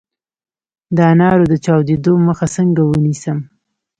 [0.95, 3.37] د انارو د چاودیدو مخه څنګه ونیسم؟